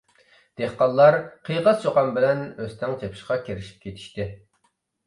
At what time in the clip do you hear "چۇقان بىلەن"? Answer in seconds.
1.85-2.43